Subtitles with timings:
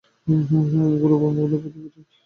[0.27, 2.17] এগুলোয় বঙ্গবন্ধুর প্রতিকৃতি রয়েছে।